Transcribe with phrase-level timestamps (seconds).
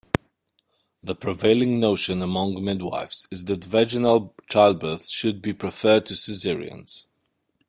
[1.03, 7.05] The prevailing notion among midwifes is that vaginal childbirths should be preferred to cesareans.